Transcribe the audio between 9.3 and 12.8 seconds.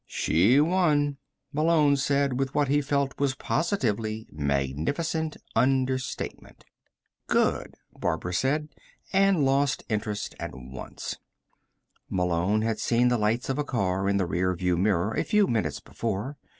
lost interest at once. Malone had